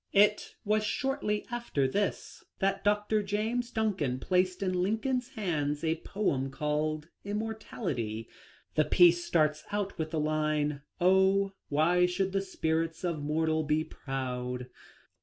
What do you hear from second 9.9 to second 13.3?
with the line," Oh! why should the spirit of